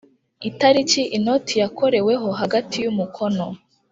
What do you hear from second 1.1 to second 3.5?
inoti yakoreweho hagati y umukono